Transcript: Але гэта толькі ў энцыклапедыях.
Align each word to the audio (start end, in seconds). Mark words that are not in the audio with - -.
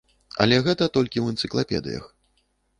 Але 0.45 0.57
гэта 0.67 0.87
толькі 0.95 1.19
ў 1.23 1.25
энцыклапедыях. 1.37 2.05